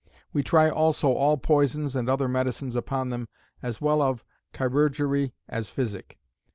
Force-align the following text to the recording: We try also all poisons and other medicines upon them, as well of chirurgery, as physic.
We 0.33 0.41
try 0.41 0.67
also 0.67 1.11
all 1.13 1.37
poisons 1.37 1.95
and 1.95 2.09
other 2.09 2.27
medicines 2.27 2.75
upon 2.75 3.09
them, 3.09 3.27
as 3.61 3.79
well 3.79 4.01
of 4.01 4.25
chirurgery, 4.51 5.35
as 5.47 5.69
physic. 5.69 6.17